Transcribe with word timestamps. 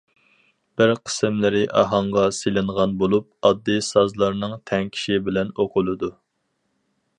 بىر 0.79 0.93
قىسىملىرى 1.09 1.61
ئاھاڭغا 1.81 2.23
سېلىنغان 2.37 2.97
بولۇپ، 3.05 3.29
ئاددىي 3.49 3.83
سازلارنىڭ 3.91 4.57
تەڭكىشى 4.73 5.23
بىلەن 5.29 5.55
ئوقۇلىدۇ. 5.57 6.13